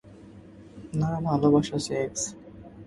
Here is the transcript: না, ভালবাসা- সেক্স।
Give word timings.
না, 0.93 1.09
ভালবাসা- 1.25 1.77
সেক্স। 1.87 2.21